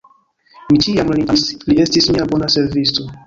[0.71, 3.07] Mi ĉiam lin amis, li estis mia bona servisto.